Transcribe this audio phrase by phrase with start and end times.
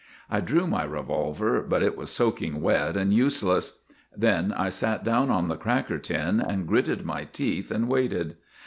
[0.31, 3.81] 'I drew my revolver, but it was soaking wet and useless.
[4.17, 8.37] Then I sat down on the cracker tin and gritted my teeth and waited.